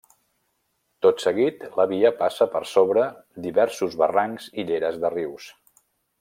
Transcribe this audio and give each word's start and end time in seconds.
Tot 1.05 1.19
seguit, 1.25 1.65
la 1.81 1.85
via 1.91 2.11
passa 2.21 2.47
per 2.55 2.61
sobre 2.71 3.05
diversos 3.45 3.99
barrancs 4.03 4.49
i 4.63 4.67
lleres 4.73 4.99
de 5.05 5.13
rius. 5.19 5.53